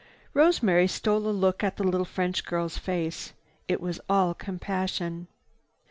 [0.33, 3.33] Rosemary stole a look at the little French girl's face.
[3.67, 5.27] It was all compassion.